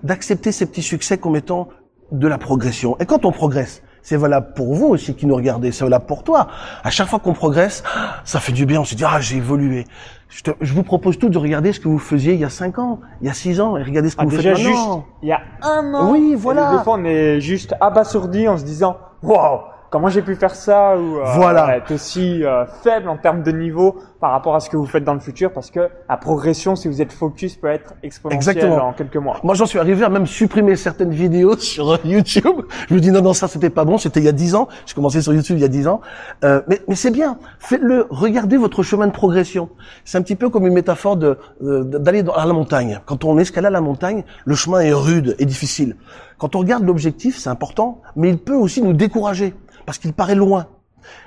D'accepter 0.02 0.52
ces 0.52 0.66
petits 0.66 0.82
succès 0.82 1.16
comme 1.18 1.36
étant 1.36 1.68
de 2.10 2.26
la 2.26 2.38
progression. 2.38 2.96
Et 2.98 3.06
quand 3.06 3.24
on 3.24 3.32
progresse, 3.32 3.82
c'est 4.08 4.16
valable 4.16 4.54
pour 4.54 4.72
vous 4.72 4.86
aussi 4.86 5.14
qui 5.14 5.26
nous 5.26 5.34
regardez, 5.34 5.70
c'est 5.70 5.84
valable 5.84 6.06
pour 6.06 6.24
toi. 6.24 6.48
À 6.82 6.88
chaque 6.88 7.08
fois 7.08 7.18
qu'on 7.18 7.34
progresse, 7.34 7.82
ça 8.24 8.40
fait 8.40 8.52
du 8.52 8.64
bien, 8.64 8.80
on 8.80 8.84
se 8.84 8.94
dit, 8.94 9.04
ah, 9.06 9.20
j'ai 9.20 9.36
évolué. 9.36 9.84
Je, 10.30 10.72
vous 10.72 10.82
propose 10.82 11.18
tout 11.18 11.28
de 11.28 11.36
regarder 11.36 11.74
ce 11.74 11.80
que 11.80 11.88
vous 11.88 11.98
faisiez 11.98 12.32
il 12.32 12.40
y 12.40 12.44
a 12.44 12.48
5 12.48 12.78
ans, 12.78 13.00
il 13.20 13.26
y 13.26 13.30
a 13.30 13.34
6 13.34 13.60
ans, 13.60 13.76
et 13.76 13.82
regardez 13.82 14.08
ce 14.08 14.16
que 14.16 14.22
ah, 14.22 14.24
vous 14.24 14.30
faites 14.30 14.46
maintenant. 14.46 14.94
Juste, 14.94 15.06
il 15.22 15.28
y 15.28 15.32
a 15.32 15.40
un 15.60 15.92
an. 15.92 16.10
Oui, 16.10 16.34
voilà. 16.38 16.72
Et 16.72 16.78
des 16.78 16.84
fois, 16.84 16.94
on 16.98 17.04
est 17.04 17.40
juste 17.40 17.74
abasourdi 17.82 18.48
en 18.48 18.56
se 18.56 18.64
disant, 18.64 18.96
waouh, 19.22 19.60
comment 19.90 20.08
j'ai 20.08 20.22
pu 20.22 20.34
faire 20.36 20.54
ça 20.54 20.96
ou 20.96 21.18
euh, 21.18 21.24
voilà. 21.36 21.76
être 21.76 21.92
aussi 21.92 22.44
euh, 22.44 22.66
faible 22.82 23.08
en 23.08 23.16
termes 23.16 23.42
de 23.42 23.50
niveau 23.50 23.96
par 24.20 24.32
rapport 24.32 24.54
à 24.54 24.60
ce 24.60 24.68
que 24.68 24.76
vous 24.76 24.86
faites 24.86 25.04
dans 25.04 25.14
le 25.14 25.20
futur 25.20 25.52
parce 25.52 25.70
que 25.70 25.88
la 26.08 26.16
progression 26.16 26.76
si 26.76 26.88
vous 26.88 27.00
êtes 27.00 27.12
focus 27.12 27.56
peut 27.56 27.68
être 27.68 27.94
exponentielle 28.02 28.72
en 28.72 28.92
quelques 28.92 29.16
mois. 29.16 29.40
Moi 29.42 29.54
j'en 29.54 29.66
suis 29.66 29.78
arrivé 29.78 30.04
à 30.04 30.08
même 30.08 30.26
supprimer 30.26 30.76
certaines 30.76 31.12
vidéos 31.12 31.56
sur 31.58 31.92
euh, 31.92 31.96
YouTube. 32.04 32.66
Je 32.88 32.94
me 32.94 33.00
dis 33.00 33.10
non 33.10 33.22
non 33.22 33.32
ça 33.32 33.48
c'était 33.48 33.70
pas 33.70 33.84
bon, 33.84 33.98
c'était 33.98 34.20
il 34.20 34.26
y 34.26 34.28
a 34.28 34.32
10 34.32 34.54
ans. 34.54 34.68
J'ai 34.86 34.94
commencé 34.94 35.22
sur 35.22 35.32
YouTube 35.32 35.56
il 35.58 35.62
y 35.62 35.64
a 35.64 35.68
10 35.68 35.88
ans. 35.88 36.00
Euh, 36.44 36.60
mais 36.68 36.80
mais 36.88 36.94
c'est 36.94 37.10
bien, 37.10 37.38
faites-le, 37.58 38.06
regardez 38.10 38.56
votre 38.56 38.82
chemin 38.82 39.06
de 39.06 39.12
progression. 39.12 39.68
C'est 40.04 40.18
un 40.18 40.22
petit 40.22 40.36
peu 40.36 40.50
comme 40.50 40.66
une 40.66 40.74
métaphore 40.74 41.16
de 41.16 41.38
d'aller 41.60 42.24
à 42.34 42.46
la 42.46 42.52
montagne. 42.52 43.00
Quand 43.06 43.24
on 43.24 43.38
escalade 43.38 43.72
la 43.72 43.80
montagne, 43.80 44.24
le 44.44 44.54
chemin 44.54 44.80
est 44.80 44.92
rude 44.92 45.36
et 45.38 45.44
difficile. 45.44 45.96
Quand 46.38 46.54
on 46.54 46.60
regarde 46.60 46.84
l'objectif, 46.84 47.36
c'est 47.36 47.50
important, 47.50 48.00
mais 48.14 48.28
il 48.30 48.38
peut 48.38 48.54
aussi 48.54 48.80
nous 48.80 48.92
décourager 48.92 49.54
parce 49.88 49.96
qu'il 49.96 50.12
paraît 50.12 50.34
loin. 50.34 50.66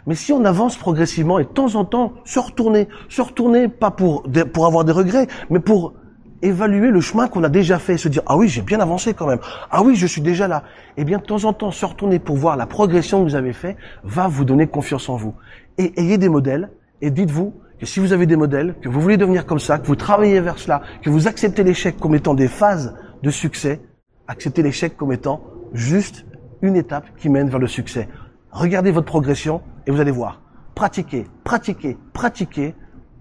Mais 0.06 0.14
si 0.14 0.32
on 0.32 0.46
avance 0.46 0.78
progressivement 0.78 1.40
et 1.40 1.46
de 1.46 1.50
temps 1.50 1.74
en 1.74 1.84
temps 1.84 2.14
se 2.26 2.38
retourner, 2.38 2.88
se 3.10 3.24
retourner 3.24 3.68
pas 3.68 3.90
pour 3.90 4.24
avoir 4.68 4.86
des 4.86 4.92
regrets, 4.92 5.26
mais 5.50 5.60
pour 5.60 5.96
évaluer 6.44 6.92
le 6.92 7.02
chemin 7.02 7.28
qu'on 7.28 7.44
a 7.44 7.50
déjà 7.50 7.80
fait, 7.80 7.98
se 7.98 8.08
dire 8.08 8.22
ah 8.28 8.38
oui 8.38 8.48
j'ai 8.48 8.62
bien 8.62 8.80
avancé 8.80 9.16
quand 9.16 9.26
même, 9.26 9.40
ah 9.72 9.82
oui 9.82 9.96
je 9.96 10.06
suis 10.06 10.22
déjà 10.22 10.48
là. 10.48 10.62
Eh 10.96 11.06
bien 11.06 11.18
de 11.18 11.24
temps 11.24 11.44
en 11.46 11.54
temps 11.54 11.72
se 11.72 11.84
retourner 11.84 12.20
pour 12.20 12.36
voir 12.36 12.56
la 12.56 12.68
progression 12.68 13.24
que 13.24 13.30
vous 13.32 13.36
avez 13.36 13.52
fait 13.52 13.78
va 14.04 14.28
vous 14.28 14.46
donner 14.46 14.68
confiance 14.68 15.10
en 15.10 15.16
vous. 15.16 15.34
Et 15.80 16.00
ayez 16.00 16.20
des 16.20 16.30
modèles 16.30 16.70
et 17.02 17.10
dites-vous 17.10 17.56
que 17.80 17.88
si 17.88 18.00
vous 18.00 18.14
avez 18.14 18.28
des 18.28 18.36
modèles, 18.36 18.76
que 18.80 18.90
vous 18.90 19.02
voulez 19.02 19.18
devenir 19.18 19.48
comme 19.48 19.58
ça, 19.58 19.80
que 19.80 19.88
vous 19.88 19.96
travaillez 19.96 20.40
vers 20.40 20.60
cela, 20.60 20.84
que 21.02 21.10
vous 21.10 21.28
acceptez 21.28 21.64
l'échec 21.64 21.98
comme 21.98 22.14
étant 22.14 22.36
des 22.36 22.48
phases 22.48 22.96
de 23.24 23.32
succès, 23.32 23.82
acceptez 24.28 24.62
l'échec 24.62 24.96
comme 24.96 25.12
étant 25.12 25.42
juste 25.74 26.28
une 26.62 26.76
étape 26.76 27.06
qui 27.18 27.28
mène 27.28 27.50
vers 27.50 27.58
le 27.58 27.66
succès. 27.66 28.08
Regardez 28.52 28.92
votre 28.92 29.08
progression 29.08 29.62
et 29.88 29.92
vous 29.92 30.02
allez 30.02 30.12
voir. 30.12 30.42
Pratiquez, 30.76 31.26
pratiquez, 31.44 31.98
pratiquez 32.12 32.76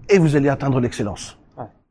et 0.09 0.19
vous 0.19 0.35
allez 0.35 0.49
atteindre 0.49 0.79
l'excellence. 0.79 1.39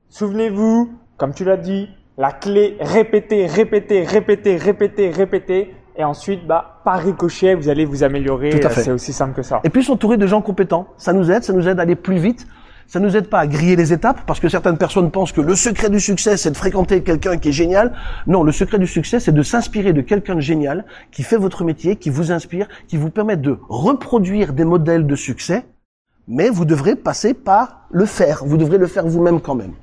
Souvenez-vous, 0.09 0.93
comme 1.17 1.33
tu 1.33 1.45
l'as 1.45 1.57
dit, 1.57 1.89
la 2.19 2.33
clé, 2.33 2.77
répéter, 2.81 3.47
répéter, 3.47 4.05
répéter, 4.05 4.57
répéter, 4.57 5.11
répéter. 5.11 5.75
Et 5.97 6.05
ensuite, 6.05 6.47
bah, 6.47 6.81
par 6.85 7.01
ricochet, 7.01 7.55
vous 7.55 7.69
allez 7.69 7.85
vous 7.85 8.03
améliorer. 8.03 8.61
C'est 8.73 8.91
aussi 8.91 9.13
simple 9.13 9.35
que 9.35 9.43
ça. 9.43 9.61
Et 9.65 9.71
puis 9.71 9.85
s'entourer 9.85 10.17
de 10.17 10.27
gens 10.27 10.43
compétents. 10.43 10.89
Ça 10.97 11.13
nous 11.13 11.31
aide, 11.31 11.43
ça 11.43 11.53
nous 11.53 11.67
aide 11.67 11.79
à 11.79 11.83
aller 11.83 11.97
plus 11.97 12.19
vite, 12.19 12.47
ça 12.91 12.99
nous 12.99 13.17
aide 13.17 13.29
pas 13.29 13.39
à 13.39 13.47
griller 13.47 13.77
les 13.77 13.93
étapes 13.93 14.23
parce 14.27 14.41
que 14.41 14.49
certaines 14.49 14.77
personnes 14.77 15.13
pensent 15.13 15.31
que 15.31 15.41
le 15.41 15.55
secret 15.55 15.91
du 15.91 16.01
succès 16.01 16.37
c'est 16.37 16.51
de 16.51 16.57
fréquenter 16.57 17.05
quelqu'un 17.05 17.39
qui 17.39 17.51
est 17.51 17.53
génial. 17.53 17.93
Non, 18.27 18.43
le 18.43 18.51
secret 18.51 18.81
du 18.81 18.89
succès 18.89 19.21
c'est 19.21 19.31
de 19.31 19.43
s'inspirer 19.45 19.93
de 19.93 20.01
quelqu'un 20.01 20.35
de 20.35 20.41
génial 20.41 20.85
qui 21.13 21.23
fait 21.23 21.37
votre 21.37 21.63
métier, 21.63 21.95
qui 21.95 22.11
vous 22.11 22.33
inspire, 22.33 22.67
qui 22.89 22.97
vous 22.97 23.11
permet 23.11 23.37
de 23.37 23.57
reproduire 23.69 24.53
des 24.55 24.65
modèles 24.65 25.07
de 25.07 25.15
succès, 25.15 25.67
mais 26.27 26.51
vous 26.51 26.65
devrez 26.65 26.97
passer 26.97 27.33
par 27.33 27.87
le 27.93 28.07
faire. 28.07 28.43
Vous 28.45 28.57
devrez 28.57 28.79
le 28.79 28.89
faire 28.89 29.07
vous-même 29.07 29.41
quand 29.41 29.55
même. 29.55 29.75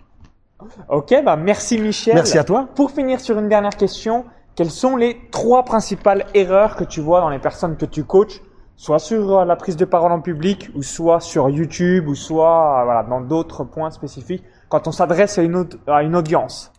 Ok, 0.90 1.16
bah 1.24 1.38
merci 1.38 1.80
Michel. 1.80 2.16
Merci 2.16 2.38
à 2.38 2.44
toi. 2.44 2.68
Pour 2.76 2.92
finir 2.92 3.22
sur 3.22 3.40
une 3.40 3.48
dernière 3.48 3.78
question, 3.78 4.26
quelles 4.54 4.70
sont 4.70 4.98
les 4.98 5.18
trois 5.32 5.64
principales 5.64 6.26
erreurs 6.34 6.76
que 6.76 6.84
tu 6.84 7.00
vois 7.00 7.22
dans 7.22 7.30
les 7.30 7.40
personnes 7.40 7.78
que 7.78 7.86
tu 7.86 8.04
coaches, 8.04 8.42
soit 8.78 9.00
sur 9.00 9.40
euh, 9.40 9.46
la 9.46 9.56
prise 9.58 9.76
de 9.76 9.86
parole 9.86 10.12
en 10.12 10.22
public, 10.22 10.70
ou 10.76 10.84
soit 10.84 11.20
sur 11.20 11.50
YouTube, 11.50 12.08
ou 12.08 12.16
soit 12.16 12.80
euh, 12.82 12.84
voilà, 12.86 13.04
dans 13.04 13.20
d'autres 13.22 13.64
points 13.66 13.92
spécifiques, 13.92 14.44
quand 14.70 14.88
on 14.88 14.92
s'adresse 14.92 15.38
à, 15.38 15.42
une 15.44 15.56
autre- 15.56 15.78
à 15.88 16.04
une 16.04 16.16
audience, 16.16 16.72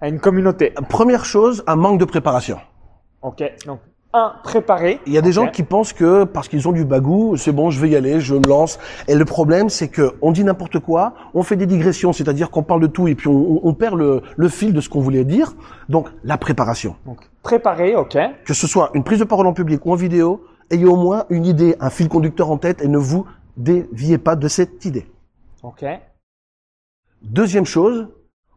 à 0.00 0.08
une 0.08 0.20
communauté. 0.20 0.72
Première 0.88 1.24
chose, 1.24 1.64
un 1.66 1.76
manque 1.76 1.98
de 1.98 2.04
préparation. 2.04 2.58
Ok, 3.22 3.42
donc 3.66 3.80
un, 4.14 4.32
préparé. 4.42 5.00
Il 5.06 5.12
y 5.12 5.18
a 5.18 5.20
des 5.22 5.32
gens 5.32 5.48
qui 5.48 5.62
pensent 5.62 5.92
que 5.92 6.24
parce 6.24 6.48
qu'ils 6.48 6.66
ont 6.68 6.72
du 6.72 6.84
bagou, 6.84 7.36
c'est 7.36 7.52
bon, 7.52 7.68
je 7.70 7.78
vais 7.80 7.90
y 7.90 7.96
aller, 7.96 8.20
je 8.20 8.34
me 8.34 8.46
lance. 8.48 8.78
Et 9.06 9.14
le 9.14 9.24
problème, 9.24 9.68
c'est 9.68 9.88
que 9.88 10.14
on 10.22 10.30
dit 10.32 10.44
n'importe 10.44 10.78
quoi, 10.78 11.12
on 11.34 11.42
fait 11.42 11.56
des 11.56 11.66
digressions, 11.66 12.12
c'est-à-dire 12.12 12.50
qu'on 12.50 12.62
parle 12.62 12.80
de 12.80 12.86
tout 12.86 13.06
et 13.08 13.14
puis 13.14 13.28
on, 13.28 13.32
on- 13.36 13.60
on 13.64 13.74
perd 13.74 13.96
le, 13.98 14.22
le 14.36 14.48
fil 14.48 14.72
de 14.72 14.80
ce 14.80 14.88
qu'on 14.88 15.00
voulait 15.00 15.24
dire. 15.24 15.52
Donc 15.88 16.08
la 16.24 16.38
préparation, 16.38 16.96
Donc 17.06 17.18
préparé, 17.42 17.96
ok. 17.96 18.16
que 18.46 18.54
ce 18.54 18.66
soit 18.66 18.90
une 18.94 19.04
prise 19.04 19.18
de 19.18 19.24
parole 19.24 19.46
en 19.46 19.52
public 19.52 19.84
ou 19.84 19.92
en 19.92 19.96
vidéo, 19.96 20.42
ayez 20.70 20.86
au 20.86 20.96
moins 20.96 21.24
une 21.30 21.46
idée, 21.46 21.76
un 21.80 21.90
fil 21.90 22.08
conducteur 22.08 22.50
en 22.50 22.58
tête 22.58 22.82
et 22.82 22.88
ne 22.88 22.98
vous 22.98 23.26
déviez 23.56 24.18
pas 24.18 24.36
de 24.36 24.48
cette 24.48 24.84
idée. 24.84 25.06
Ok. 25.62 25.84
Deuxième 27.22 27.64
chose, 27.64 28.08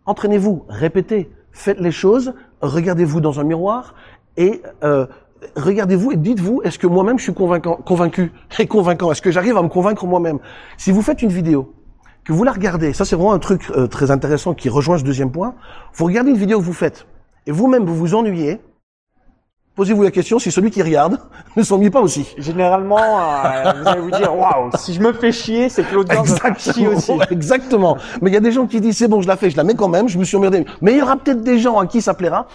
entraînez-vous, 0.05 0.65
répétez, 0.69 1.31
faites 1.51 1.79
les 1.79 1.91
choses, 1.91 2.33
regardez-vous 2.61 3.21
dans 3.21 3.39
un 3.39 3.43
miroir 3.43 3.95
et 4.37 4.61
euh, 4.83 5.07
regardez-vous 5.55 6.11
et 6.11 6.17
dites-vous, 6.17 6.61
est-ce 6.63 6.77
que 6.77 6.87
moi-même 6.87 7.17
je 7.17 7.23
suis 7.23 7.33
convaincant, 7.33 7.75
convaincu 7.77 8.31
et 8.59 8.67
convaincant? 8.67 9.11
Est-ce 9.11 9.21
que 9.21 9.31
j'arrive 9.31 9.57
à 9.57 9.63
me 9.63 9.69
convaincre 9.69 10.05
moi-même? 10.05 10.39
Si 10.77 10.91
vous 10.91 11.01
faites 11.01 11.21
une 11.21 11.31
vidéo, 11.31 11.73
que 12.23 12.33
vous 12.33 12.43
la 12.43 12.51
regardez, 12.51 12.93
ça 12.93 13.03
c'est 13.03 13.15
vraiment 13.15 13.33
un 13.33 13.39
truc 13.39 13.71
euh, 13.71 13.87
très 13.87 14.11
intéressant 14.11 14.53
qui 14.53 14.69
rejoint 14.69 14.99
ce 14.99 15.03
deuxième 15.03 15.31
point, 15.31 15.55
vous 15.95 16.05
regardez 16.05 16.29
une 16.29 16.37
vidéo 16.37 16.59
que 16.59 16.65
vous 16.65 16.73
faites 16.73 17.07
et 17.47 17.51
vous-même 17.51 17.85
vous 17.85 17.95
vous 17.95 18.13
ennuyez, 18.13 18.61
posez-vous 19.75 20.03
la 20.03 20.11
question 20.11 20.39
si 20.39 20.51
celui 20.51 20.71
qui 20.71 20.81
regarde 20.81 21.19
ne 21.55 21.63
s'ennuie 21.63 21.89
pas 21.89 22.01
aussi. 22.01 22.33
Généralement, 22.37 22.97
euh, 22.99 23.73
vous 23.81 23.87
allez 23.87 24.01
vous 24.01 24.11
dire, 24.11 24.35
waouh, 24.35 24.69
si 24.77 24.93
je 24.93 25.01
me 25.01 25.13
fais 25.13 25.31
chier, 25.31 25.69
c'est 25.69 25.83
que 25.83 26.03
faire 26.05 26.59
chier 26.59 26.87
aussi. 26.87 27.13
Exactement. 27.31 27.97
Mais 28.21 28.29
il 28.29 28.33
y 28.33 28.37
a 28.37 28.41
des 28.41 28.51
gens 28.51 28.67
qui 28.67 28.81
disent 28.81 28.97
c'est 28.97 29.07
bon, 29.07 29.21
je 29.21 29.27
la 29.27 29.37
fais, 29.37 29.49
je 29.49 29.57
la 29.57 29.63
mets 29.63 29.75
quand 29.75 29.89
même, 29.89 30.07
je 30.07 30.17
me 30.17 30.23
suis 30.23 30.37
emmerdé. 30.37 30.65
Mais 30.81 30.93
il 30.93 30.97
y 30.99 31.01
aura 31.01 31.17
peut-être 31.17 31.41
des 31.41 31.59
gens 31.59 31.79
à 31.79 31.87
qui 31.87 32.01
ça 32.01 32.13
plaira. 32.13 32.47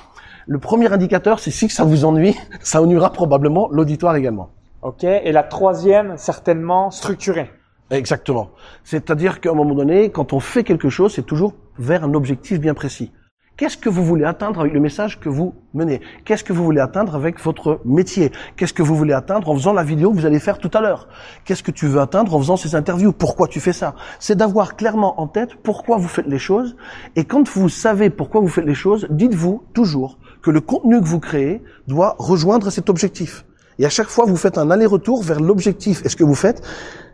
Le 0.47 0.59
premier 0.59 0.93
indicateur, 0.93 1.41
c'est 1.41 1.51
si 1.51 1.69
ça 1.69 1.85
vous 1.85 2.05
ennuie, 2.05 2.37
ça 2.61 2.81
ennuiera 2.81 3.13
probablement 3.13 3.69
l'auditoire 3.71 4.15
également. 4.17 4.51
Ok. 4.83 5.05
Et 5.05 5.33
la 5.33 5.43
troisième, 5.43 6.17
certainement 6.17 6.91
structurée. 6.91 7.51
Exactement. 7.91 8.51
C'est-à-dire 8.85 9.41
qu'à 9.41 9.51
un 9.51 9.55
moment 9.55 9.75
donné, 9.75 10.11
quand 10.11 10.33
on 10.33 10.41
fait 10.41 10.65
quelque 10.65 10.89
chose, 10.89 11.15
c'est 11.15 11.27
toujours 11.27 11.55
vers 11.79 12.05
un 12.05 12.15
objectif 12.15 12.61
bien 12.61 12.75
précis. 12.75 13.13
Qu'est-ce 13.57 13.79
que 13.79 13.89
vous 13.89 14.05
voulez 14.05 14.27
atteindre 14.27 14.61
avec 14.61 14.75
le 14.75 14.81
message 14.81 15.19
que 15.19 15.31
vous 15.31 15.55
menez? 15.73 16.03
Qu'est-ce 16.27 16.45
que 16.45 16.53
vous 16.53 16.63
voulez 16.63 16.81
atteindre 16.81 17.15
avec 17.15 17.41
votre 17.41 17.81
métier? 17.87 18.31
Qu'est-ce 18.55 18.75
que 18.75 18.83
vous 18.83 18.95
voulez 18.95 19.15
atteindre 19.15 19.49
en 19.49 19.55
faisant 19.55 19.73
la 19.73 19.83
vidéo 19.83 20.11
que 20.11 20.17
vous 20.17 20.27
allez 20.27 20.41
faire 20.41 20.59
tout 20.59 20.71
à 20.75 20.83
l'heure? 20.83 21.09
Qu'est-ce 21.47 21.63
que 21.63 21.71
tu 21.71 21.87
veux 21.87 21.99
atteindre 21.99 22.35
en 22.35 22.39
faisant 22.39 22.59
ces 22.59 22.75
interviews? 22.75 23.13
Pourquoi 23.13 23.49
tu 23.49 23.61
fais 23.61 23.73
ça? 23.73 23.95
C'est 24.19 24.37
d'avoir 24.37 24.77
clairement 24.77 25.19
en 25.23 25.27
tête 25.27 25.55
pourquoi 25.63 25.97
vous 25.97 26.07
faites 26.07 26.27
les 26.27 26.39
choses. 26.39 26.77
Et 27.17 27.25
quand 27.25 27.49
vous 27.49 27.71
savez 27.71 28.11
pourquoi 28.11 28.43
vous 28.43 28.49
faites 28.49 28.67
les 28.67 28.75
choses, 28.75 29.07
dites-vous 29.09 29.65
toujours 29.73 30.19
que 30.43 30.51
le 30.51 30.61
contenu 30.61 31.01
que 31.01 31.07
vous 31.07 31.21
créez 31.21 31.63
doit 31.89 32.15
rejoindre 32.19 32.69
cet 32.69 32.91
objectif. 32.91 33.47
Et 33.79 33.85
à 33.85 33.91
chaque 33.91 34.09
fois, 34.09 34.25
vous 34.25 34.37
faites 34.37 34.59
un 34.59 34.71
aller-retour 34.71 35.23
vers 35.23 35.41
l'objectif. 35.41 36.05
Est-ce 36.05 36.17
que 36.17 36.25
vous 36.25 36.35
faites 36.35 36.63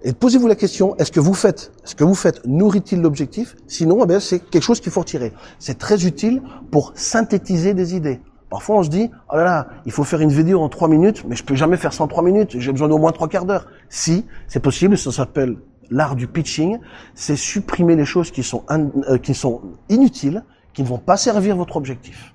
Et 0.04 0.12
posez-vous 0.12 0.46
la 0.46 0.54
question 0.54 0.96
est-ce 0.96 1.10
que 1.10 1.20
vous 1.20 1.34
faites 1.34 1.72
Ce 1.84 1.94
que 1.94 2.04
vous 2.04 2.14
faites 2.14 2.44
nourrit-il 2.46 3.00
l'objectif? 3.00 3.56
Sinon, 3.66 4.00
eh 4.04 4.06
bien, 4.06 4.20
c'est 4.20 4.38
quelque 4.38 4.62
chose 4.62 4.80
qu'il 4.80 4.92
faut 4.92 5.00
retirer. 5.00 5.32
C'est 5.58 5.78
très 5.78 6.06
utile 6.06 6.42
pour 6.70 6.92
synthétiser 6.94 7.74
des 7.74 7.96
idées. 7.96 8.20
Parfois, 8.48 8.76
on 8.76 8.82
se 8.82 8.90
dit 8.90 9.10
oh 9.32 9.36
là 9.36 9.44
là, 9.44 9.68
il 9.86 9.92
faut 9.92 10.04
faire 10.04 10.20
une 10.20 10.30
vidéo 10.30 10.60
en 10.60 10.68
trois 10.68 10.88
minutes, 10.88 11.24
mais 11.26 11.36
je 11.36 11.42
peux 11.42 11.54
jamais 11.54 11.78
faire 11.78 11.92
ça 11.92 12.04
en 12.04 12.06
trois 12.06 12.22
minutes. 12.22 12.58
J'ai 12.58 12.70
besoin 12.70 12.88
d'au 12.88 12.98
moins 12.98 13.12
trois 13.12 13.28
quarts 13.28 13.46
d'heure. 13.46 13.66
Si, 13.88 14.26
c'est 14.46 14.60
possible. 14.60 14.98
Ça 14.98 15.10
s'appelle 15.10 15.56
l'art 15.90 16.16
du 16.16 16.28
pitching. 16.28 16.78
C'est 17.14 17.36
supprimer 17.36 17.96
les 17.96 18.04
choses 18.04 18.30
qui 18.30 18.42
sont 18.42 18.64
euh, 18.70 19.18
qui 19.18 19.34
sont 19.34 19.62
inutiles, 19.88 20.44
qui 20.74 20.82
ne 20.82 20.86
vont 20.86 20.98
pas 20.98 21.16
servir 21.16 21.56
votre 21.56 21.76
objectif. 21.76 22.34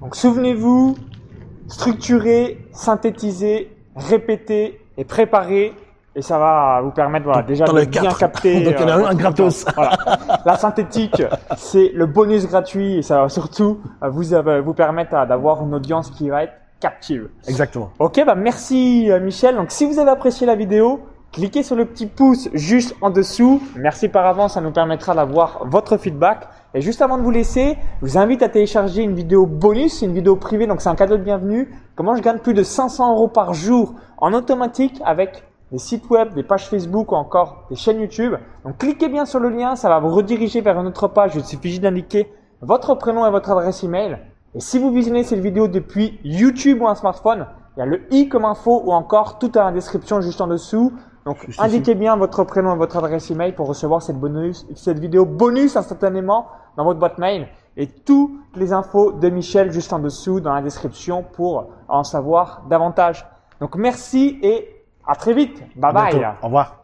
Donc 0.00 0.16
souvenez-vous, 0.16 0.96
structurer, 1.68 2.66
synthétiser, 2.72 3.74
répéter 3.96 4.80
et 4.96 5.04
préparer. 5.04 5.74
Et 6.14 6.20
ça 6.20 6.38
va 6.38 6.80
vous 6.82 6.90
permettre 6.90 7.24
voilà, 7.24 7.42
déjà 7.42 7.64
de 7.64 7.84
bien 7.86 8.02
quatre. 8.02 8.18
capter. 8.18 8.60
Donc, 8.64 8.74
il 8.78 8.80
y 8.82 8.84
en 8.84 8.88
a 8.88 8.94
un, 8.96 9.04
un 9.06 9.14
gratos. 9.14 9.64
Voilà. 9.74 9.96
La 10.44 10.56
synthétique, 10.56 11.22
c'est 11.56 11.90
le 11.94 12.04
bonus 12.06 12.46
gratuit 12.46 12.98
et 12.98 13.02
ça 13.02 13.22
va 13.22 13.28
surtout 13.30 13.80
euh, 14.02 14.10
vous, 14.10 14.34
euh, 14.34 14.60
vous 14.60 14.74
permettre 14.74 15.14
euh, 15.14 15.24
d'avoir 15.24 15.62
une 15.62 15.74
audience 15.74 16.10
qui 16.10 16.28
va 16.28 16.44
être 16.44 16.52
captive. 16.80 17.28
Exactement. 17.48 17.92
Ok, 17.98 18.20
bah 18.26 18.34
merci 18.34 19.10
euh, 19.10 19.20
Michel. 19.20 19.54
Donc 19.56 19.70
si 19.70 19.86
vous 19.86 19.98
avez 19.98 20.10
apprécié 20.10 20.46
la 20.46 20.56
vidéo, 20.56 21.00
cliquez 21.32 21.62
sur 21.62 21.76
le 21.76 21.86
petit 21.86 22.06
pouce 22.06 22.48
juste 22.52 22.94
en 23.00 23.10
dessous. 23.10 23.62
Merci 23.76 24.08
par 24.08 24.26
avance, 24.26 24.54
ça 24.54 24.60
nous 24.60 24.70
permettra 24.70 25.14
d'avoir 25.14 25.66
votre 25.66 25.96
feedback. 25.96 26.48
Et 26.74 26.80
juste 26.80 27.02
avant 27.02 27.18
de 27.18 27.22
vous 27.22 27.30
laisser, 27.30 27.76
je 28.00 28.06
vous 28.06 28.18
invite 28.18 28.42
à 28.42 28.48
télécharger 28.48 29.02
une 29.02 29.14
vidéo 29.14 29.46
bonus, 29.46 30.02
une 30.02 30.12
vidéo 30.12 30.36
privée, 30.36 30.66
donc 30.66 30.80
c'est 30.80 30.88
un 30.88 30.94
cadeau 30.94 31.16
de 31.16 31.22
bienvenue. 31.22 31.74
Comment 31.96 32.14
je 32.14 32.22
gagne 32.22 32.38
plus 32.38 32.54
de 32.54 32.62
500 32.62 33.12
euros 33.12 33.28
par 33.28 33.54
jour 33.54 33.94
en 34.18 34.32
automatique 34.34 35.00
avec 35.04 35.42
des 35.70 35.78
sites 35.78 36.08
web, 36.10 36.34
des 36.34 36.42
pages 36.42 36.68
Facebook 36.68 37.12
ou 37.12 37.14
encore 37.14 37.64
des 37.70 37.76
chaînes 37.76 38.00
YouTube? 38.00 38.34
Donc 38.64 38.78
cliquez 38.78 39.08
bien 39.08 39.24
sur 39.24 39.40
le 39.40 39.48
lien, 39.48 39.74
ça 39.74 39.88
va 39.88 39.98
vous 40.00 40.10
rediriger 40.10 40.60
vers 40.60 40.78
une 40.78 40.86
autre 40.86 41.08
page. 41.08 41.32
Il 41.34 41.44
suffit 41.44 41.80
d'indiquer 41.80 42.30
votre 42.60 42.94
prénom 42.94 43.26
et 43.26 43.30
votre 43.30 43.50
adresse 43.50 43.82
email. 43.82 44.18
Et 44.54 44.60
si 44.60 44.78
vous 44.78 44.90
visionnez 44.90 45.24
cette 45.24 45.40
vidéo 45.40 45.66
depuis 45.66 46.20
YouTube 46.24 46.82
ou 46.82 46.88
un 46.88 46.94
smartphone, 46.94 47.46
il 47.76 47.80
y 47.80 47.82
a 47.82 47.86
le 47.86 48.02
i 48.10 48.28
comme 48.28 48.44
info 48.44 48.82
ou 48.84 48.92
encore 48.92 49.38
tout 49.38 49.50
à 49.54 49.64
la 49.64 49.72
description 49.72 50.20
juste 50.20 50.42
en 50.42 50.46
dessous. 50.46 50.92
Donc 51.24 51.46
indiquez 51.58 51.94
bien 51.94 52.16
votre 52.16 52.44
prénom 52.44 52.74
et 52.74 52.78
votre 52.78 52.96
adresse 52.96 53.30
email 53.30 53.52
pour 53.52 53.68
recevoir 53.68 54.02
cette 54.02 54.18
bonus, 54.18 54.66
cette 54.74 54.98
vidéo 54.98 55.24
bonus 55.24 55.76
instantanément 55.76 56.48
dans 56.76 56.84
votre 56.84 56.98
boîte 56.98 57.18
mail 57.18 57.48
et 57.76 57.86
toutes 57.86 58.32
les 58.56 58.72
infos 58.72 59.12
de 59.12 59.28
Michel 59.28 59.70
juste 59.72 59.92
en 59.92 59.98
dessous 59.98 60.40
dans 60.40 60.52
la 60.52 60.62
description 60.62 61.22
pour 61.22 61.68
en 61.88 62.04
savoir 62.04 62.62
davantage. 62.68 63.24
Donc 63.60 63.76
merci 63.76 64.38
et 64.42 64.84
à 65.06 65.14
très 65.14 65.32
vite. 65.32 65.62
Bye 65.76 65.90
À 65.90 65.92
bye. 65.92 66.18
bientôt. 66.18 66.36
Au 66.42 66.46
revoir. 66.46 66.81